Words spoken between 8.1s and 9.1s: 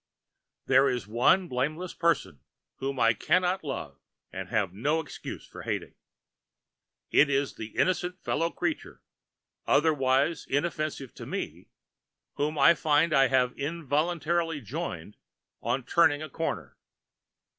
fellow creature,